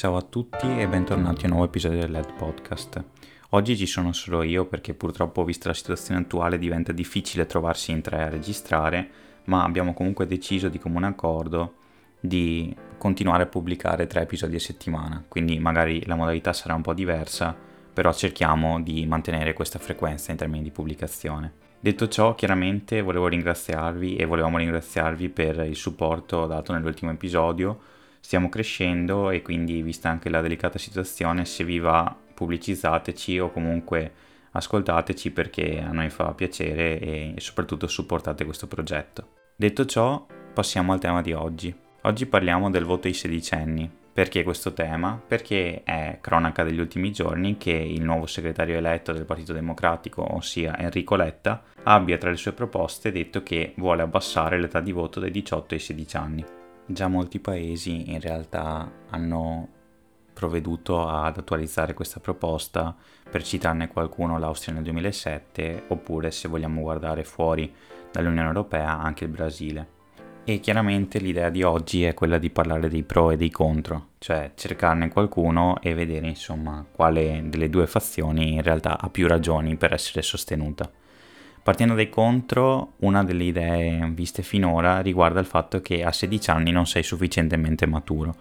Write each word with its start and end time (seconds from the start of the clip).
Ciao 0.00 0.16
a 0.16 0.22
tutti 0.22 0.66
e 0.78 0.88
bentornati 0.88 1.44
a 1.44 1.48
un 1.48 1.50
nuovo 1.50 1.66
episodio 1.66 1.98
del 1.98 2.10
LED 2.10 2.32
Podcast. 2.32 3.04
Oggi 3.50 3.76
ci 3.76 3.84
sono 3.84 4.14
solo 4.14 4.42
io 4.42 4.64
perché 4.64 4.94
purtroppo 4.94 5.44
vista 5.44 5.68
la 5.68 5.74
situazione 5.74 6.20
attuale 6.22 6.56
diventa 6.56 6.90
difficile 6.90 7.44
trovarsi 7.44 7.90
in 7.90 8.00
tre 8.00 8.22
a 8.22 8.30
registrare, 8.30 9.10
ma 9.44 9.62
abbiamo 9.62 9.92
comunque 9.92 10.26
deciso 10.26 10.70
di 10.70 10.78
comune 10.78 11.06
accordo 11.06 11.74
di 12.18 12.74
continuare 12.96 13.42
a 13.42 13.46
pubblicare 13.46 14.06
tre 14.06 14.22
episodi 14.22 14.56
a 14.56 14.60
settimana, 14.60 15.22
quindi 15.28 15.58
magari 15.58 16.02
la 16.06 16.14
modalità 16.14 16.54
sarà 16.54 16.72
un 16.72 16.80
po' 16.80 16.94
diversa, 16.94 17.54
però 17.92 18.10
cerchiamo 18.14 18.80
di 18.80 19.04
mantenere 19.04 19.52
questa 19.52 19.78
frequenza 19.78 20.30
in 20.30 20.38
termini 20.38 20.62
di 20.62 20.70
pubblicazione. 20.70 21.52
Detto 21.78 22.08
ciò, 22.08 22.34
chiaramente 22.34 23.02
volevo 23.02 23.28
ringraziarvi 23.28 24.16
e 24.16 24.24
volevamo 24.24 24.56
ringraziarvi 24.56 25.28
per 25.28 25.58
il 25.58 25.76
supporto 25.76 26.46
dato 26.46 26.72
nell'ultimo 26.72 27.10
episodio. 27.10 27.98
Stiamo 28.20 28.48
crescendo 28.48 29.30
e 29.30 29.42
quindi, 29.42 29.82
vista 29.82 30.08
anche 30.08 30.28
la 30.28 30.40
delicata 30.40 30.78
situazione, 30.78 31.44
se 31.44 31.64
vi 31.64 31.78
va 31.78 32.14
pubblicizzateci 32.34 33.38
o 33.38 33.50
comunque 33.50 34.12
ascoltateci 34.52 35.30
perché 35.30 35.80
a 35.80 35.92
noi 35.92 36.10
fa 36.10 36.32
piacere 36.34 36.98
e 36.98 37.34
soprattutto 37.38 37.86
supportate 37.86 38.44
questo 38.44 38.66
progetto. 38.66 39.28
Detto 39.56 39.84
ciò, 39.84 40.26
passiamo 40.52 40.92
al 40.92 41.00
tema 41.00 41.20
di 41.20 41.32
oggi. 41.32 41.74
Oggi 42.02 42.26
parliamo 42.26 42.70
del 42.70 42.84
voto 42.84 43.08
ai 43.08 43.14
sedicenni. 43.14 43.98
Perché 44.12 44.42
questo 44.42 44.72
tema? 44.72 45.22
Perché 45.24 45.82
è 45.84 46.18
cronaca 46.20 46.64
degli 46.64 46.80
ultimi 46.80 47.12
giorni 47.12 47.56
che 47.56 47.70
il 47.70 48.02
nuovo 48.02 48.26
segretario 48.26 48.76
eletto 48.76 49.12
del 49.12 49.24
Partito 49.24 49.52
Democratico, 49.52 50.34
ossia 50.34 50.76
Enrico 50.78 51.14
Letta, 51.14 51.62
abbia 51.84 52.18
tra 52.18 52.30
le 52.30 52.36
sue 52.36 52.52
proposte 52.52 53.12
detto 53.12 53.42
che 53.42 53.72
vuole 53.76 54.02
abbassare 54.02 54.58
l'età 54.58 54.80
di 54.80 54.92
voto 54.92 55.20
dai 55.20 55.30
18 55.30 55.74
ai 55.74 55.80
16 55.80 56.16
anni. 56.16 56.44
Già 56.92 57.06
molti 57.06 57.38
paesi 57.38 58.10
in 58.10 58.20
realtà 58.20 58.90
hanno 59.10 59.68
provveduto 60.32 61.06
ad 61.06 61.36
attualizzare 61.36 61.94
questa 61.94 62.18
proposta, 62.18 62.96
per 63.30 63.44
citarne 63.44 63.86
qualcuno 63.86 64.40
l'Austria 64.40 64.74
nel 64.74 64.82
2007, 64.82 65.84
oppure 65.86 66.32
se 66.32 66.48
vogliamo 66.48 66.80
guardare 66.80 67.22
fuori 67.22 67.72
dall'Unione 68.10 68.48
Europea 68.48 68.98
anche 68.98 69.22
il 69.22 69.30
Brasile. 69.30 69.98
E 70.42 70.58
chiaramente 70.58 71.20
l'idea 71.20 71.48
di 71.48 71.62
oggi 71.62 72.02
è 72.02 72.12
quella 72.12 72.38
di 72.38 72.50
parlare 72.50 72.88
dei 72.88 73.04
pro 73.04 73.30
e 73.30 73.36
dei 73.36 73.50
contro, 73.50 74.08
cioè 74.18 74.50
cercarne 74.56 75.10
qualcuno 75.10 75.80
e 75.80 75.94
vedere 75.94 76.26
insomma 76.26 76.84
quale 76.90 77.40
delle 77.44 77.70
due 77.70 77.86
fazioni 77.86 78.54
in 78.54 78.62
realtà 78.62 78.98
ha 78.98 79.08
più 79.10 79.28
ragioni 79.28 79.76
per 79.76 79.92
essere 79.92 80.22
sostenuta. 80.22 80.90
Partendo 81.62 81.94
dai 81.94 82.08
contro, 82.08 82.94
una 83.00 83.22
delle 83.22 83.44
idee 83.44 84.08
viste 84.12 84.42
finora 84.42 85.00
riguarda 85.00 85.40
il 85.40 85.46
fatto 85.46 85.80
che 85.82 86.02
a 86.02 86.10
16 86.10 86.50
anni 86.50 86.70
non 86.70 86.86
sei 86.86 87.02
sufficientemente 87.02 87.86
maturo. 87.86 88.34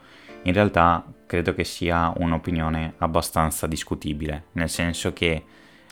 In 0.43 0.53
realtà 0.53 1.05
credo 1.25 1.53
che 1.53 1.65
sia 1.65 2.13
un'opinione 2.15 2.93
abbastanza 2.99 3.67
discutibile, 3.67 4.45
nel 4.53 4.69
senso 4.69 5.11
che 5.11 5.43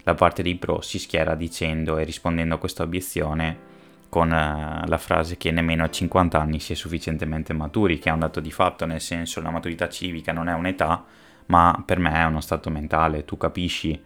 la 0.03 0.13
parte 0.13 0.41
dei 0.41 0.55
pro 0.55 0.79
si 0.79 0.99
schiera 0.99 1.35
dicendo 1.35 1.97
e 1.97 2.05
rispondendo 2.05 2.55
a 2.55 2.59
questa 2.59 2.83
obiezione 2.83 3.65
con 4.07 4.29
uh, 4.29 4.87
la 4.87 4.97
frase 4.97 5.35
che 5.35 5.51
nemmeno 5.51 5.83
a 5.83 5.89
50 5.89 6.39
anni 6.39 6.61
si 6.61 6.71
è 6.71 6.75
sufficientemente 6.75 7.51
maturi, 7.51 7.99
che 7.99 8.09
è 8.09 8.13
un 8.13 8.19
dato 8.19 8.39
di 8.39 8.51
fatto, 8.51 8.85
nel 8.85 9.01
senso 9.01 9.41
la 9.41 9.49
maturità 9.49 9.89
civica 9.89 10.31
non 10.31 10.47
è 10.47 10.53
un'età, 10.53 11.03
ma 11.47 11.83
per 11.85 11.99
me 11.99 12.13
è 12.13 12.23
uno 12.23 12.39
stato 12.39 12.69
mentale, 12.69 13.25
tu 13.25 13.35
capisci 13.35 14.01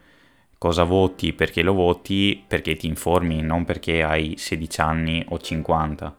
cosa 0.61 0.83
voti, 0.83 1.33
perché 1.33 1.63
lo 1.63 1.73
voti, 1.73 2.43
perché 2.47 2.75
ti 2.75 2.85
informi, 2.85 3.41
non 3.41 3.65
perché 3.65 4.03
hai 4.03 4.35
16 4.37 4.81
anni 4.81 5.25
o 5.29 5.39
50. 5.39 6.15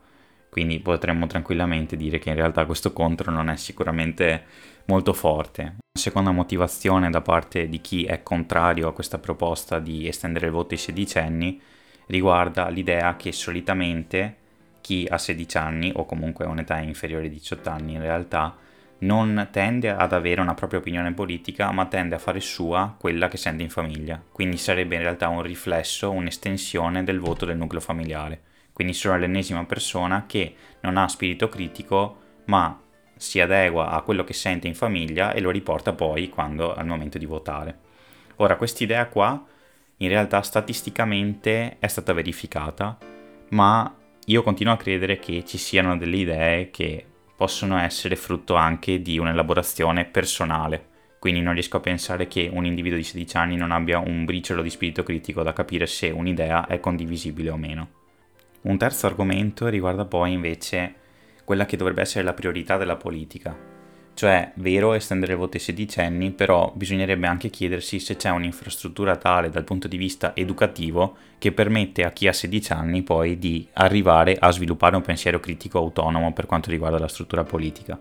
Quindi 0.51 0.81
potremmo 0.81 1.29
tranquillamente 1.29 1.95
dire 1.95 2.19
che 2.19 2.31
in 2.31 2.35
realtà 2.35 2.67
questo 2.67 2.93
contro 2.93 3.31
non 3.31 3.49
è 3.49 3.55
sicuramente 3.55 4.43
molto 4.87 5.13
forte. 5.13 5.63
Una 5.63 5.77
seconda 5.93 6.33
motivazione 6.33 7.09
da 7.09 7.21
parte 7.21 7.69
di 7.69 7.81
chi 7.81 8.03
è 8.03 8.25
contrario 8.25 8.89
a 8.89 8.93
questa 8.93 9.21
proposta 9.21 9.79
di 9.79 10.09
estendere 10.09 10.47
il 10.47 10.53
voto 10.53 10.75
ai 10.75 10.81
sedicenni 10.81 11.63
riguarda 12.07 12.67
l'idea 12.67 13.15
che 13.15 13.31
solitamente 13.31 14.39
chi 14.81 15.07
ha 15.09 15.19
16 15.19 15.57
anni 15.57 15.93
o 15.95 16.05
comunque 16.05 16.47
un'età 16.47 16.81
inferiore 16.81 17.27
ai 17.27 17.31
18 17.31 17.71
anni 17.71 17.93
in 17.93 18.01
realtà 18.01 18.57
non 19.03 19.49
tende 19.51 19.91
ad 19.91 20.13
avere 20.13 20.41
una 20.41 20.55
propria 20.55 20.81
opinione 20.81 21.13
politica, 21.13 21.71
ma 21.71 21.87
tende 21.87 22.15
a 22.15 22.19
fare 22.19 22.41
sua 22.41 22.95
quella 22.99 23.29
che 23.29 23.37
sente 23.37 23.63
in 23.63 23.71
famiglia. 23.71 24.23
Quindi 24.31 24.57
sarebbe 24.57 24.95
in 24.95 25.03
realtà 25.03 25.29
un 25.29 25.43
riflesso, 25.43 26.11
un'estensione 26.11 27.05
del 27.05 27.19
voto 27.19 27.45
del 27.45 27.57
nucleo 27.57 27.81
familiare. 27.81 28.41
Quindi 28.73 28.95
sono 28.95 29.19
l'ennesima 29.19 29.65
persona 29.65 30.25
che 30.27 30.55
non 30.81 30.97
ha 30.97 31.09
spirito 31.09 31.49
critico, 31.49 32.19
ma 32.47 32.81
si 33.17 33.41
adegua 33.41 33.91
a 33.91 34.03
quello 34.03 34.25
che 34.25 34.33
sente 34.33 34.67
in 34.67 34.75
famiglia 34.75 35.33
e 35.33 35.41
lo 35.41 35.51
riporta 35.51 35.93
poi 35.93 36.29
quando 36.29 36.75
al 36.75 36.87
momento 36.87 37.19
di 37.19 37.27
votare. 37.27 37.79
Ora, 38.37 38.57
quest'idea 38.57 39.07
qua 39.07 39.45
in 39.99 40.09
realtà 40.09 40.43
statisticamente 40.43 41.77
è 41.79 41.87
stata 41.87 42.13
verificata, 42.13 42.99
ma 43.51 43.95
io 44.27 44.43
continuo 44.43 44.73
a 44.73 44.79
credere 44.79 45.19
che 45.19 45.45
ci 45.45 45.59
siano 45.59 45.97
delle 45.97 46.17
idee 46.17 46.71
che 46.71 47.07
possono 47.43 47.77
essere 47.77 48.15
frutto 48.15 48.55
anche 48.55 49.03
di 49.03 49.19
un'elaborazione 49.19 50.05
personale. 50.05 50.91
Quindi 51.19 51.41
non 51.41 51.55
riesco 51.55 51.79
a 51.79 51.81
pensare 51.81 52.29
che 52.29 52.49
un 52.53 52.65
individuo 52.65 52.99
di 52.99 53.03
16 53.03 53.37
anni 53.37 53.57
non 53.57 53.73
abbia 53.73 53.99
un 53.99 54.25
briciolo 54.25 54.63
di 54.63 54.71
spirito 54.71 55.03
critico 55.03 55.43
da 55.43 55.53
capire 55.53 55.89
se 55.89 56.11
un'idea 56.11 56.67
è 56.67 56.79
condivisibile 56.79 57.51
o 57.51 57.57
meno. 57.57 57.89
Un 58.61 58.79
terzo 58.79 59.07
argomento 59.09 59.67
riguarda 59.67 60.05
poi 60.05 60.31
invece 60.31 60.95
quella 61.45 61.67
che 61.67 61.77
dovrebbe 61.77 62.03
essere 62.03 62.23
la 62.23 62.33
priorità 62.33 62.77
della 62.77 62.95
politica, 62.95 63.72
cioè, 64.15 64.53
vero 64.57 64.93
estendere 64.93 65.33
il 65.33 65.39
voto 65.39 65.57
ai 65.57 65.63
sedicenni, 65.63 66.31
però 66.31 66.73
bisognerebbe 66.75 67.27
anche 67.27 67.51
chiedersi 67.51 67.99
se 67.99 68.17
c'è 68.17 68.31
un'infrastruttura 68.31 69.17
tale 69.17 69.51
dal 69.51 69.65
punto 69.65 69.89
di 69.89 69.97
vista 69.97 70.37
educativo 70.37 71.17
che 71.39 71.53
permette 71.53 72.05
a 72.05 72.11
chi 72.11 72.29
ha 72.29 72.33
16 72.33 72.73
anni 72.73 73.03
poi 73.03 73.39
di 73.39 73.67
arrivare 73.75 74.37
a 74.39 74.51
sviluppare 74.51 74.97
un 74.97 75.03
pensiero 75.03 75.41
critico 75.41 75.79
autonomo 75.79 76.33
per 76.33 76.47
quanto 76.47 76.71
riguarda 76.71 76.99
la 76.99 77.09
struttura 77.09 77.43
politica. 77.43 77.99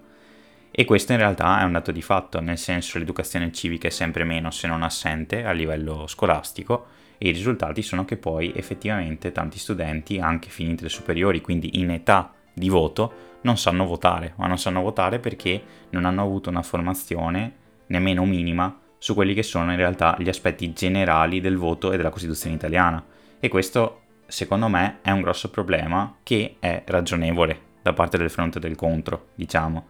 E 0.70 0.86
questo 0.86 1.12
in 1.12 1.18
realtà 1.18 1.60
è 1.60 1.64
un 1.64 1.74
dato 1.74 1.92
di 1.92 2.02
fatto, 2.02 2.40
nel 2.40 2.58
senso 2.58 2.98
l'educazione 2.98 3.52
civica 3.52 3.88
è 3.88 3.92
sempre 3.92 4.24
meno 4.24 4.52
se 4.52 4.68
non 4.68 4.84
assente 4.84 5.44
a 5.44 5.52
livello 5.52 6.08
scolastico 6.08 6.86
e 7.18 7.30
i 7.30 7.32
risultati 7.34 7.82
sono 7.82 8.06
che 8.06 8.16
poi 8.16 8.54
effettivamente 8.56 9.32
tanti 9.32 9.60
studenti, 9.60 10.20
anche 10.20 10.50
finiti 10.50 10.84
le 10.84 10.90
superiori, 10.90 11.42
quindi 11.42 11.80
in 11.80 11.90
età 11.90 12.34
di 12.54 12.70
voto, 12.70 13.31
non 13.42 13.58
sanno 13.58 13.86
votare, 13.86 14.34
ma 14.38 14.48
non 14.48 14.58
sanno 14.58 14.82
votare 14.82 15.20
perché 15.20 15.62
non 15.90 16.06
hanno 16.06 16.22
avuto 16.22 16.50
una 16.50 16.62
formazione 16.62 17.54
nemmeno 17.88 18.26
minima 18.26 18.80
su 18.98 19.14
quelli 19.14 19.34
che 19.34 19.44
sono 19.44 19.72
in 19.72 19.78
realtà 19.78 20.16
gli 20.20 20.30
aspetti 20.30 20.74
generali 20.74 21.42
del 21.42 21.58
voto 21.58 21.92
e 21.92 21.98
della 21.98 22.10
Costituzione 22.12 22.56
italiana. 22.56 23.04
E 23.40 23.48
questo, 23.50 24.02
secondo 24.28 24.68
me, 24.68 25.00
è 25.02 25.12
un 25.12 25.22
grosso 25.22 25.50
problema 25.50 26.18
che 26.22 26.58
è 26.60 26.84
ragionevole 26.86 27.70
da 27.82 27.94
parte 27.94 28.18
del 28.18 28.30
fronte 28.30 28.60
del 28.60 28.76
contro, 28.76 29.30
diciamo. 29.34 29.88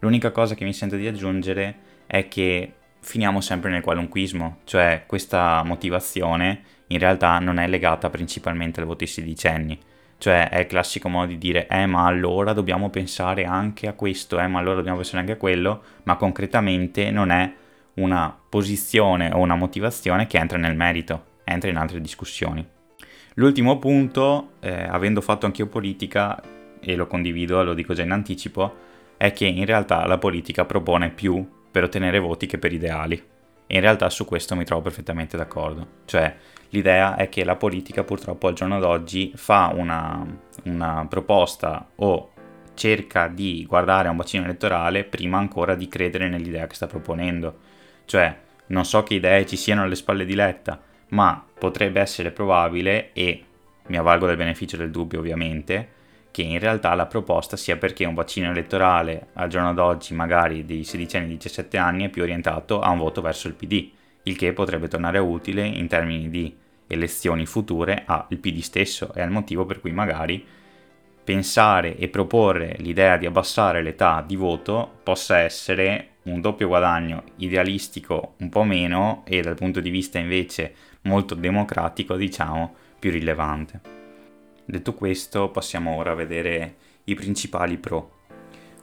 L'unica 0.00 0.32
cosa 0.32 0.54
che 0.54 0.64
mi 0.64 0.72
sento 0.72 0.96
di 0.96 1.06
aggiungere 1.06 1.76
è 2.06 2.26
che 2.26 2.72
finiamo 3.00 3.40
sempre 3.40 3.70
nel 3.70 3.82
qualunquismo, 3.82 4.58
cioè 4.64 5.04
questa 5.06 5.62
motivazione 5.64 6.62
in 6.88 6.98
realtà 6.98 7.38
non 7.38 7.58
è 7.58 7.68
legata 7.68 8.10
principalmente 8.10 8.80
al 8.80 8.86
voto 8.86 9.04
ai 9.04 9.10
sedicenni, 9.10 9.78
cioè 10.18 10.48
è 10.48 10.60
il 10.60 10.66
classico 10.66 11.08
modo 11.08 11.28
di 11.28 11.38
dire, 11.38 11.66
eh 11.68 11.86
ma 11.86 12.04
allora 12.04 12.52
dobbiamo 12.52 12.90
pensare 12.90 13.44
anche 13.44 13.86
a 13.86 13.92
questo, 13.94 14.38
eh 14.38 14.46
ma 14.46 14.58
allora 14.58 14.76
dobbiamo 14.76 14.98
pensare 14.98 15.20
anche 15.20 15.32
a 15.32 15.36
quello, 15.36 15.82
ma 16.02 16.16
concretamente 16.16 17.10
non 17.10 17.30
è 17.30 17.52
una 17.94 18.36
posizione 18.48 19.30
o 19.32 19.38
una 19.38 19.56
motivazione 19.56 20.26
che 20.26 20.38
entra 20.38 20.58
nel 20.58 20.76
merito, 20.76 21.24
entra 21.44 21.70
in 21.70 21.76
altre 21.76 22.00
discussioni. 22.00 22.66
L'ultimo 23.34 23.78
punto, 23.78 24.54
eh, 24.60 24.82
avendo 24.82 25.20
fatto 25.20 25.46
anch'io 25.46 25.68
politica, 25.68 26.40
e 26.80 26.96
lo 26.96 27.06
condivido, 27.06 27.62
lo 27.62 27.74
dico 27.74 27.94
già 27.94 28.02
in 28.02 28.10
anticipo, 28.10 28.86
è 29.16 29.32
che 29.32 29.46
in 29.46 29.64
realtà 29.64 30.06
la 30.06 30.18
politica 30.18 30.64
propone 30.64 31.10
più 31.10 31.46
per 31.70 31.84
ottenere 31.84 32.18
voti 32.18 32.46
che 32.46 32.58
per 32.58 32.72
ideali. 32.72 33.22
E 33.66 33.74
in 33.74 33.80
realtà 33.80 34.08
su 34.10 34.24
questo 34.24 34.56
mi 34.56 34.64
trovo 34.64 34.82
perfettamente 34.82 35.36
d'accordo. 35.36 35.86
Cioè, 36.06 36.34
L'idea 36.70 37.16
è 37.16 37.28
che 37.28 37.44
la 37.44 37.56
politica 37.56 38.04
purtroppo 38.04 38.48
al 38.48 38.54
giorno 38.54 38.78
d'oggi 38.78 39.32
fa 39.34 39.72
una, 39.74 40.24
una 40.64 41.06
proposta 41.08 41.88
o 41.96 42.32
cerca 42.74 43.26
di 43.26 43.64
guardare 43.66 44.08
a 44.08 44.10
un 44.10 44.16
bacino 44.16 44.44
elettorale 44.44 45.04
prima 45.04 45.38
ancora 45.38 45.74
di 45.74 45.88
credere 45.88 46.28
nell'idea 46.28 46.66
che 46.66 46.74
sta 46.74 46.86
proponendo. 46.86 47.58
Cioè, 48.04 48.36
non 48.66 48.84
so 48.84 49.02
che 49.02 49.14
idee 49.14 49.46
ci 49.46 49.56
siano 49.56 49.82
alle 49.82 49.94
spalle 49.94 50.24
di 50.24 50.34
Letta, 50.34 50.80
ma 51.08 51.44
potrebbe 51.58 52.00
essere 52.00 52.30
probabile, 52.30 53.12
e 53.12 53.44
mi 53.86 53.96
avvalgo 53.96 54.26
del 54.26 54.36
beneficio 54.36 54.76
del 54.76 54.90
dubbio 54.90 55.18
ovviamente, 55.18 55.96
che 56.30 56.42
in 56.42 56.58
realtà 56.58 56.94
la 56.94 57.06
proposta 57.06 57.56
sia 57.56 57.76
perché 57.76 58.04
un 58.04 58.14
bacino 58.14 58.50
elettorale 58.50 59.28
al 59.34 59.48
giorno 59.48 59.74
d'oggi 59.74 60.14
magari 60.14 60.64
di 60.64 60.84
16 60.84 61.16
anni 61.16 61.28
17 61.28 61.76
anni 61.78 62.04
è 62.04 62.08
più 62.10 62.22
orientato 62.22 62.80
a 62.80 62.90
un 62.90 62.98
voto 62.98 63.20
verso 63.20 63.48
il 63.48 63.54
PD, 63.54 63.90
il 64.28 64.36
che 64.36 64.52
potrebbe 64.52 64.88
tornare 64.88 65.18
utile 65.18 65.66
in 65.66 65.88
termini 65.88 66.28
di 66.28 66.54
elezioni 66.86 67.46
future 67.46 68.04
al 68.06 68.26
PD 68.28 68.60
stesso, 68.60 69.12
è 69.12 69.22
il 69.22 69.30
motivo 69.30 69.64
per 69.66 69.80
cui 69.80 69.92
magari 69.92 70.44
pensare 71.24 71.96
e 71.96 72.08
proporre 72.08 72.76
l'idea 72.78 73.18
di 73.18 73.26
abbassare 73.26 73.82
l'età 73.82 74.24
di 74.26 74.36
voto 74.36 75.00
possa 75.02 75.38
essere 75.38 76.12
un 76.22 76.40
doppio 76.40 76.68
guadagno 76.68 77.22
idealistico 77.36 78.34
un 78.38 78.48
po' 78.48 78.64
meno 78.64 79.22
e 79.26 79.42
dal 79.42 79.54
punto 79.54 79.80
di 79.80 79.90
vista 79.90 80.18
invece 80.18 80.74
molto 81.02 81.34
democratico 81.34 82.16
diciamo 82.16 82.74
più 82.98 83.10
rilevante. 83.10 83.80
Detto 84.64 84.94
questo, 84.94 85.50
passiamo 85.50 85.96
ora 85.96 86.12
a 86.12 86.14
vedere 86.14 86.76
i 87.04 87.14
principali 87.14 87.76
pro. 87.78 88.17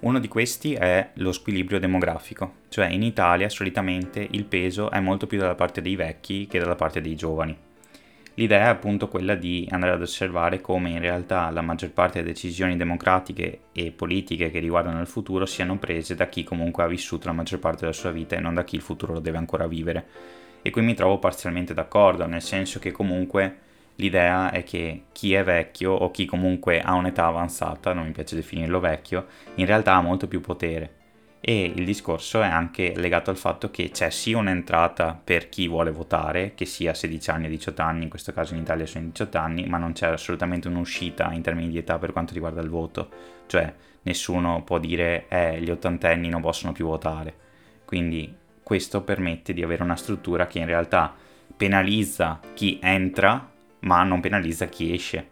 Uno 0.02 0.20
di 0.20 0.28
questi 0.28 0.74
è 0.74 1.12
lo 1.16 1.32
squilibrio 1.32 1.80
demografico, 1.80 2.56
cioè 2.70 2.88
in 2.88 3.02
Italia 3.02 3.50
solitamente 3.50 4.28
il 4.32 4.44
peso 4.44 4.92
è 4.92 5.00
molto 5.00 5.26
più 5.26 5.40
dalla 5.40 5.56
parte 5.56 5.82
dei 5.82 5.96
vecchi 5.96 6.48
che 6.48 6.60
dalla 6.60 6.76
parte 6.76 7.02
dei 7.02 7.16
giovani. 7.16 7.58
L'idea 8.38 8.66
è 8.66 8.68
appunto 8.68 9.08
quella 9.08 9.34
di 9.34 9.66
andare 9.72 9.94
ad 9.94 10.02
osservare 10.02 10.60
come 10.60 10.90
in 10.90 11.00
realtà 11.00 11.50
la 11.50 11.62
maggior 11.62 11.92
parte 11.92 12.20
delle 12.20 12.34
decisioni 12.34 12.76
democratiche 12.76 13.60
e 13.72 13.92
politiche 13.92 14.52
che 14.52 14.60
riguardano 14.60 15.00
il 15.00 15.08
futuro 15.08 15.46
siano 15.46 15.78
prese 15.78 16.16
da 16.16 16.28
chi 16.28 16.44
comunque 16.44 16.84
ha 16.84 16.88
vissuto 16.88 17.28
la 17.28 17.34
maggior 17.34 17.60
parte 17.60 17.82
della 17.82 17.94
sua 17.94 18.12
vita 18.12 18.36
e 18.36 18.42
non 18.42 18.54
da 18.54 18.66
chi 18.66 18.76
il 18.76 18.82
futuro 18.82 19.14
lo 19.14 19.20
deve 19.22 19.38
ancora 19.38 19.68
vivere. 19.68 20.06
E 20.62 20.70
qui 20.70 20.82
mi 20.82 20.96
trovo 20.96 21.18
parzialmente 21.18 21.74
d'accordo, 21.74 22.28
nel 22.28 22.42
senso 22.42 22.80
che 22.80 22.92
comunque 22.92 23.60
l'idea 23.96 24.52
è 24.52 24.64
che 24.64 25.06
chi 25.12 25.34
è 25.34 25.44
vecchio 25.44 25.92
o 25.92 26.12
chi 26.12 26.26
comunque 26.26 26.82
ha 26.82 26.94
un'età 26.94 27.26
avanzata, 27.26 27.94
non 27.94 28.06
mi 28.06 28.12
piace 28.12 28.36
definirlo 28.36 28.80
vecchio, 28.80 29.28
in 29.56 29.66
realtà 29.66 29.94
ha 29.94 30.02
molto 30.02 30.28
più 30.28 30.42
potere. 30.42 31.04
E 31.48 31.72
il 31.76 31.86
discorso 31.86 32.42
è 32.42 32.48
anche 32.48 32.94
legato 32.96 33.30
al 33.30 33.38
fatto 33.38 33.70
che 33.70 33.92
c'è 33.92 34.10
sì 34.10 34.34
un'entrata 34.34 35.20
per 35.24 35.48
chi 35.48 35.68
vuole 35.68 35.92
votare, 35.92 36.54
che 36.56 36.66
sia 36.66 36.96
16 36.96 37.30
anni 37.30 37.46
o 37.46 37.50
18 37.50 37.82
anni, 37.84 38.04
in 38.04 38.10
questo 38.10 38.34
caso 38.34 38.56
in 38.56 38.62
Italia 38.62 38.88
sono 38.88 39.06
18 39.06 39.38
anni, 39.38 39.68
ma 39.68 39.78
non 39.78 39.94
c'è 39.94 40.08
assolutamente 40.08 40.68
un'uscita 40.68 41.32
in 41.34 41.44
termini 41.44 41.70
di 41.70 41.78
età 41.78 42.00
per 42.00 42.14
quanto 42.14 42.34
riguarda 42.34 42.62
il 42.62 42.70
voto. 42.70 43.10
Cioè 43.46 43.72
nessuno 44.02 44.64
può 44.64 44.80
dire 44.80 45.26
eh, 45.30 45.62
gli 45.62 45.70
ottantenni 45.70 46.30
non 46.30 46.42
possono 46.42 46.72
più 46.72 46.88
votare. 46.88 47.34
Quindi 47.86 48.36
questo 48.64 49.04
permette 49.04 49.54
di 49.54 49.62
avere 49.62 49.84
una 49.84 49.96
struttura 49.96 50.48
che 50.48 50.58
in 50.58 50.66
realtà 50.66 51.14
penalizza 51.56 52.40
chi 52.56 52.80
entra 52.82 53.54
ma 53.86 54.04
non 54.04 54.22
penalizza 54.22 54.68
chi 54.68 54.94
esce. 54.94 55.30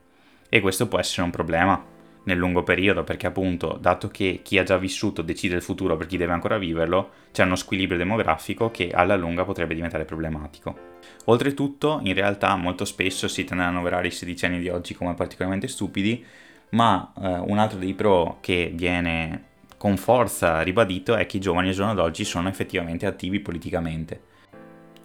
E 0.49 0.61
questo 0.61 0.87
può 0.87 0.99
essere 0.99 1.23
un 1.23 1.31
problema 1.31 1.91
nel 2.25 2.37
lungo 2.37 2.63
periodo, 2.63 3.03
perché 3.03 3.27
appunto, 3.27 3.77
dato 3.79 4.07
che 4.07 4.39
chi 4.43 4.57
ha 4.57 4.63
già 4.63 4.77
vissuto 4.77 5.21
decide 5.21 5.55
il 5.55 5.61
futuro 5.61 5.97
per 5.97 6.07
chi 6.07 6.17
deve 6.17 6.33
ancora 6.33 6.57
viverlo, 6.57 7.09
c'è 7.31 7.43
uno 7.43 7.55
squilibrio 7.55 7.97
demografico 7.97 8.71
che 8.71 8.91
alla 8.91 9.15
lunga 9.15 9.43
potrebbe 9.43 9.73
diventare 9.73 10.05
problematico. 10.05 10.91
Oltretutto, 11.25 11.99
in 12.03 12.13
realtà 12.13 12.55
molto 12.55 12.85
spesso 12.85 13.27
si 13.27 13.43
tende 13.43 13.63
ad 13.63 13.69
annoverare 13.69 14.07
i 14.07 14.11
sedicenni 14.11 14.59
di 14.59 14.69
oggi 14.69 14.93
come 14.93 15.15
particolarmente 15.15 15.67
stupidi, 15.67 16.23
ma 16.69 17.11
eh, 17.21 17.27
un 17.27 17.57
altro 17.57 17.77
dei 17.77 17.93
pro 17.93 18.37
che 18.39 18.71
viene 18.73 19.51
con 19.77 19.97
forza 19.97 20.61
ribadito 20.61 21.15
è 21.15 21.25
che 21.25 21.37
i 21.37 21.41
giovani 21.41 21.67
al 21.69 21.73
giorno 21.73 21.93
d'oggi 21.93 22.23
sono 22.23 22.47
effettivamente 22.47 23.05
attivi 23.05 23.41
politicamente 23.41 24.31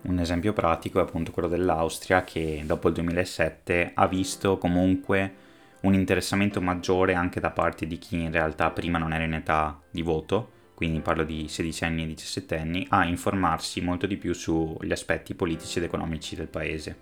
un 0.03 0.19
esempio 0.21 0.53
pratico 0.53 1.01
è 1.01 1.03
appunto 1.03 1.33
quello 1.33 1.49
dell'Austria 1.49 2.23
che 2.23 2.63
dopo 2.65 2.89
il 2.89 2.95
2007 2.95 3.93
ha 3.95 4.07
visto 4.07 4.57
comunque 4.57 5.47
un 5.81 5.95
interessamento 5.95 6.61
maggiore 6.61 7.15
anche 7.15 7.41
da 7.41 7.51
parte 7.51 7.87
di 7.87 7.99
chi 7.99 8.21
in 8.21 8.31
realtà 8.31 8.71
prima 8.71 8.99
non 8.99 9.13
era 9.13 9.25
in 9.25 9.35
età 9.35 9.81
di 9.91 10.03
voto, 10.03 10.51
quindi 10.75 11.01
parlo 11.01 11.25
di 11.25 11.49
16 11.49 11.85
anni 11.85 12.05
e 12.05 12.07
17 12.07 12.57
anni, 12.57 12.87
a 12.91 13.05
informarsi 13.05 13.81
molto 13.81 14.07
di 14.07 14.17
più 14.17 14.33
sugli 14.33 14.93
aspetti 14.93 15.35
politici 15.35 15.79
ed 15.79 15.85
economici 15.85 16.37
del 16.37 16.49
paese. 16.49 16.97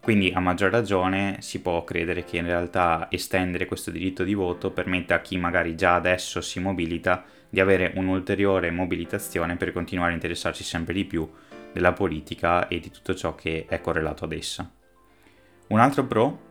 Quindi 0.00 0.32
a 0.34 0.40
maggior 0.40 0.72
ragione 0.72 1.36
si 1.40 1.60
può 1.60 1.84
credere 1.84 2.24
che 2.24 2.38
in 2.38 2.46
realtà 2.46 3.06
estendere 3.08 3.66
questo 3.66 3.92
diritto 3.92 4.24
di 4.24 4.34
voto 4.34 4.72
permetta 4.72 5.14
a 5.14 5.20
chi 5.20 5.36
magari 5.36 5.76
già 5.76 5.94
adesso 5.94 6.40
si 6.40 6.58
mobilita 6.58 7.24
di 7.48 7.60
avere 7.60 7.92
un'ulteriore 7.94 8.72
mobilitazione 8.72 9.56
per 9.56 9.72
continuare 9.72 10.10
a 10.10 10.14
interessarsi 10.14 10.64
sempre 10.64 10.94
di 10.94 11.04
più 11.04 11.28
della 11.72 11.92
politica 11.92 12.68
e 12.68 12.80
di 12.80 12.90
tutto 12.90 13.14
ciò 13.14 13.34
che 13.34 13.66
è 13.68 13.80
correlato 13.80 14.24
ad 14.24 14.32
essa. 14.32 14.70
Un 15.68 15.80
altro 15.80 16.04
pro 16.04 16.50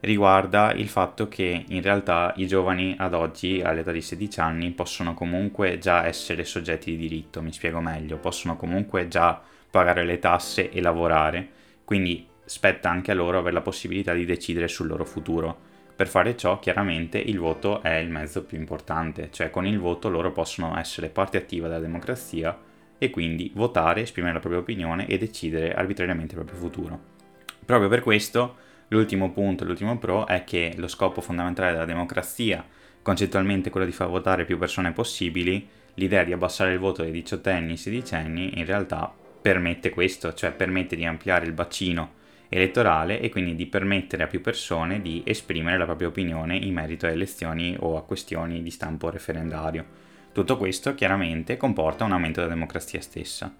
riguarda 0.00 0.72
il 0.72 0.88
fatto 0.88 1.28
che 1.28 1.64
in 1.68 1.82
realtà 1.82 2.32
i 2.36 2.46
giovani 2.46 2.94
ad 2.98 3.14
oggi, 3.14 3.60
all'età 3.60 3.92
di 3.92 4.00
16 4.00 4.40
anni, 4.40 4.70
possono 4.70 5.14
comunque 5.14 5.78
già 5.78 6.06
essere 6.06 6.44
soggetti 6.44 6.92
di 6.92 6.96
diritto, 6.96 7.42
mi 7.42 7.52
spiego 7.52 7.80
meglio, 7.80 8.18
possono 8.18 8.56
comunque 8.56 9.08
già 9.08 9.40
pagare 9.70 10.04
le 10.04 10.18
tasse 10.18 10.70
e 10.70 10.80
lavorare, 10.80 11.48
quindi 11.84 12.26
spetta 12.44 12.88
anche 12.90 13.10
a 13.10 13.14
loro 13.14 13.38
avere 13.38 13.54
la 13.54 13.60
possibilità 13.60 14.12
di 14.12 14.24
decidere 14.24 14.68
sul 14.68 14.86
loro 14.86 15.04
futuro. 15.04 15.68
Per 15.94 16.08
fare 16.08 16.34
ciò, 16.36 16.58
chiaramente, 16.58 17.18
il 17.18 17.38
voto 17.38 17.82
è 17.82 17.96
il 17.96 18.08
mezzo 18.08 18.44
più 18.44 18.58
importante, 18.58 19.28
cioè 19.30 19.50
con 19.50 19.66
il 19.66 19.78
voto 19.78 20.08
loro 20.08 20.32
possono 20.32 20.78
essere 20.78 21.10
parte 21.10 21.36
attiva 21.36 21.68
della 21.68 21.80
democrazia 21.80 22.58
e 23.02 23.08
quindi 23.08 23.50
votare, 23.54 24.02
esprimere 24.02 24.34
la 24.34 24.40
propria 24.40 24.60
opinione 24.60 25.06
e 25.06 25.16
decidere 25.16 25.72
arbitrariamente 25.72 26.34
il 26.34 26.44
proprio 26.44 26.60
futuro. 26.60 27.00
Proprio 27.64 27.88
per 27.88 28.02
questo 28.02 28.56
l'ultimo 28.88 29.32
punto, 29.32 29.64
l'ultimo 29.64 29.96
pro 29.96 30.26
è 30.26 30.44
che 30.44 30.74
lo 30.76 30.86
scopo 30.86 31.22
fondamentale 31.22 31.72
della 31.72 31.86
democrazia, 31.86 32.62
concettualmente 33.00 33.70
quello 33.70 33.86
di 33.86 33.92
far 33.92 34.10
votare 34.10 34.44
più 34.44 34.58
persone 34.58 34.92
possibili, 34.92 35.66
l'idea 35.94 36.24
di 36.24 36.34
abbassare 36.34 36.74
il 36.74 36.78
voto 36.78 37.00
dai 37.00 37.10
18 37.10 37.48
anni 37.48 37.70
ai 37.70 37.76
16 37.78 38.14
anni 38.14 38.58
in 38.58 38.66
realtà 38.66 39.10
permette 39.40 39.88
questo, 39.88 40.34
cioè 40.34 40.52
permette 40.52 40.94
di 40.94 41.06
ampliare 41.06 41.46
il 41.46 41.52
bacino 41.52 42.18
elettorale 42.50 43.18
e 43.18 43.30
quindi 43.30 43.54
di 43.54 43.64
permettere 43.64 44.24
a 44.24 44.26
più 44.26 44.42
persone 44.42 45.00
di 45.00 45.22
esprimere 45.24 45.78
la 45.78 45.86
propria 45.86 46.08
opinione 46.08 46.54
in 46.54 46.74
merito 46.74 47.06
a 47.06 47.10
elezioni 47.10 47.76
o 47.80 47.96
a 47.96 48.02
questioni 48.02 48.62
di 48.62 48.70
stampo 48.70 49.08
referendario. 49.08 50.08
Tutto 50.32 50.56
questo 50.56 50.94
chiaramente 50.94 51.56
comporta 51.56 52.04
un 52.04 52.12
aumento 52.12 52.40
della 52.40 52.54
democrazia 52.54 53.00
stessa. 53.00 53.52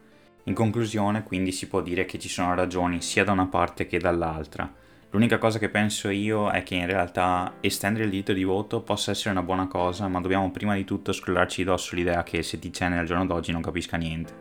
In 0.45 0.55
conclusione, 0.55 1.25
quindi 1.25 1.51
si 1.51 1.67
può 1.67 1.83
dire 1.83 2.05
che 2.05 2.19
ci 2.19 2.29
sono 2.29 2.55
ragioni 2.55 3.03
sia 3.03 3.25
da 3.25 3.33
una 3.33 3.47
parte 3.47 3.87
che 3.87 3.99
dall'altra. 3.99 4.73
L'unica 5.11 5.39
cosa 5.39 5.59
che 5.59 5.69
penso 5.69 6.09
io 6.11 6.49
è 6.51 6.63
che 6.63 6.77
in 6.77 6.87
realtà 6.87 7.55
estendere 7.61 8.05
il 8.05 8.11
diritto 8.11 8.33
di 8.33 8.45
voto 8.45 8.83
possa 8.83 9.11
essere 9.11 9.31
una 9.31 9.43
buona 9.43 9.67
cosa, 9.67 10.07
ma 10.07 10.21
dobbiamo 10.21 10.53
prima 10.53 10.77
di 10.77 10.85
tutto 10.85 11.11
scrollarci 11.11 11.65
dosso 11.65 11.97
l'idea 11.97 12.23
che 12.23 12.37
il 12.37 12.45
sedicenne 12.45 13.01
al 13.01 13.07
giorno 13.07 13.27
d'oggi 13.27 13.51
non 13.51 13.63
capisca 13.63 13.97
niente. 13.97 14.33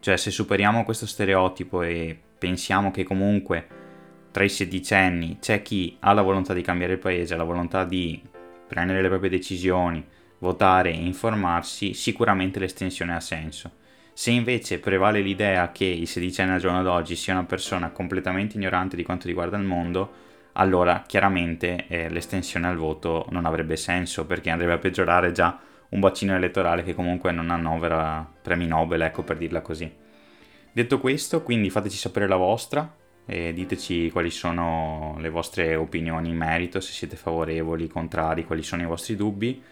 Cioè, 0.00 0.16
se 0.16 0.30
superiamo 0.30 0.82
questo 0.82 1.04
stereotipo 1.04 1.82
e 1.82 2.18
pensiamo 2.38 2.90
che 2.90 3.04
comunque 3.04 3.66
tra 4.30 4.44
i 4.44 4.48
sedicenni 4.48 5.36
c'è 5.40 5.60
chi 5.60 5.98
ha 6.00 6.14
la 6.14 6.22
volontà 6.22 6.54
di 6.54 6.62
cambiare 6.62 6.94
il 6.94 6.98
paese, 6.98 7.34
ha 7.34 7.36
la 7.36 7.44
volontà 7.44 7.84
di 7.84 8.22
prendere 8.66 9.02
le 9.02 9.08
proprie 9.08 9.28
decisioni, 9.28 10.02
votare 10.40 10.90
e 10.90 10.96
informarsi, 10.96 11.94
sicuramente 11.94 12.58
l'estensione 12.58 13.14
ha 13.14 13.20
senso. 13.20 13.78
Se 14.12 14.30
invece 14.30 14.80
prevale 14.80 15.20
l'idea 15.20 15.70
che 15.72 15.86
il 15.86 16.06
sedicenne 16.06 16.54
al 16.54 16.60
giorno 16.60 16.82
d'oggi 16.82 17.16
sia 17.16 17.32
una 17.32 17.44
persona 17.44 17.90
completamente 17.90 18.56
ignorante 18.56 18.96
di 18.96 19.02
quanto 19.02 19.26
riguarda 19.26 19.56
il 19.56 19.62
mondo, 19.62 20.28
allora 20.52 21.04
chiaramente 21.06 21.86
eh, 21.86 22.08
l'estensione 22.10 22.66
al 22.66 22.76
voto 22.76 23.26
non 23.30 23.46
avrebbe 23.46 23.76
senso 23.76 24.26
perché 24.26 24.50
andrebbe 24.50 24.74
a 24.74 24.78
peggiorare 24.78 25.32
già 25.32 25.58
un 25.90 26.00
bacino 26.00 26.34
elettorale 26.34 26.82
che 26.82 26.94
comunque 26.94 27.32
non 27.32 27.50
annovera 27.50 28.28
premi 28.42 28.66
Nobel, 28.66 29.02
ecco 29.02 29.22
per 29.22 29.36
dirla 29.36 29.60
così. 29.60 29.90
Detto 30.72 31.00
questo, 31.00 31.42
quindi 31.42 31.70
fateci 31.70 31.96
sapere 31.96 32.28
la 32.28 32.36
vostra 32.36 32.96
e 33.26 33.52
diteci 33.52 34.10
quali 34.10 34.30
sono 34.30 35.16
le 35.18 35.28
vostre 35.28 35.76
opinioni 35.76 36.28
in 36.28 36.36
merito, 36.36 36.80
se 36.80 36.92
siete 36.92 37.16
favorevoli, 37.16 37.88
contrari, 37.88 38.44
quali 38.44 38.62
sono 38.62 38.82
i 38.82 38.86
vostri 38.86 39.16
dubbi 39.16 39.62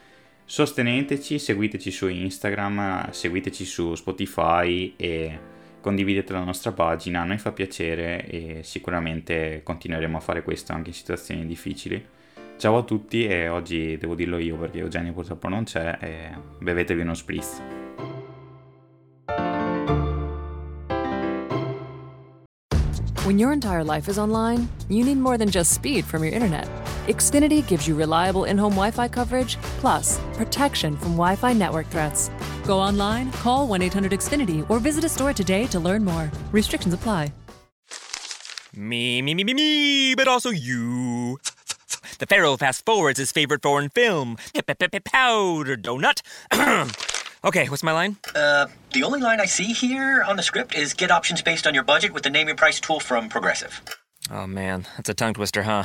sosteneteci, 0.49 1.38
seguiteci 1.38 1.90
su 1.90 2.09
Instagram, 2.09 3.11
seguiteci 3.11 3.67
su 3.67 3.95
Spotify 3.95 4.95
e 4.97 5.38
condividete 5.78 6.33
la 6.33 6.43
nostra 6.43 6.73
pagina, 6.73 7.21
a 7.21 7.25
noi 7.25 7.37
fa 7.37 7.52
piacere 7.52 8.26
e 8.26 8.61
sicuramente 8.62 9.61
continueremo 9.62 10.17
a 10.17 10.21
fare 10.21 10.43
questo 10.43 10.73
anche 10.73 10.88
in 10.88 10.95
situazioni 10.95 11.47
difficili. 11.47 12.02
Ciao 12.57 12.78
a 12.78 12.83
tutti 12.83 13.26
e 13.26 13.49
oggi 13.49 13.99
devo 13.99 14.14
dirlo 14.14 14.38
io 14.38 14.57
perché 14.57 14.78
Eugenio 14.78 15.12
purtroppo 15.12 15.49
non 15.49 15.64
c'è 15.64 15.99
e 16.00 16.31
bevetevi 16.61 17.02
uno 17.02 17.14
spritz. 17.14 17.61
When 23.26 23.38
your 23.38 23.52
entire 23.52 23.85
life 23.85 24.11
is 24.11 24.17
online, 24.17 24.67
you 24.88 25.05
need 25.05 25.19
more 25.19 25.37
than 25.37 25.49
just 25.50 25.73
speed 25.73 26.05
from 26.05 26.25
your 26.25 26.33
internet. 26.33 26.88
Xfinity 27.08 27.66
gives 27.66 27.88
you 27.88 27.94
reliable 27.94 28.44
in 28.44 28.58
home 28.58 28.74
Wi 28.74 28.90
Fi 28.90 29.08
coverage, 29.08 29.56
plus 29.80 30.20
protection 30.34 30.94
from 30.94 31.12
Wi 31.12 31.36
Fi 31.36 31.54
network 31.54 31.86
threats. 31.86 32.30
Go 32.66 32.78
online, 32.78 33.32
call 33.32 33.66
1 33.66 33.80
800 33.80 34.12
Xfinity, 34.12 34.68
or 34.68 34.78
visit 34.78 35.04
a 35.04 35.08
store 35.08 35.32
today 35.32 35.66
to 35.68 35.80
learn 35.80 36.04
more. 36.04 36.30
Restrictions 36.52 36.92
apply. 36.92 37.32
Me, 38.76 39.22
me, 39.22 39.32
me, 39.32 39.42
me, 39.42 39.54
me, 39.54 40.14
but 40.14 40.28
also 40.28 40.50
you. 40.50 41.38
The 42.18 42.26
Pharaoh 42.26 42.58
fast 42.58 42.84
forwards 42.84 43.18
his 43.18 43.32
favorite 43.32 43.62
foreign 43.62 43.88
film, 43.88 44.36
Powder 45.00 45.78
Donut. 45.78 46.20
okay, 47.44 47.68
what's 47.70 47.82
my 47.82 47.92
line? 47.92 48.18
Uh, 48.34 48.66
the 48.92 49.02
only 49.02 49.20
line 49.20 49.40
I 49.40 49.46
see 49.46 49.72
here 49.72 50.22
on 50.24 50.36
the 50.36 50.42
script 50.42 50.74
is 50.74 50.92
get 50.92 51.10
options 51.10 51.40
based 51.40 51.66
on 51.66 51.72
your 51.72 51.84
budget 51.84 52.12
with 52.12 52.24
the 52.24 52.30
name 52.30 52.48
your 52.48 52.56
price 52.56 52.80
tool 52.80 53.00
from 53.00 53.30
Progressive. 53.30 53.80
Oh 54.30 54.46
man, 54.46 54.86
that's 54.96 55.08
a 55.08 55.14
tongue 55.14 55.32
twister, 55.32 55.62
huh? 55.62 55.84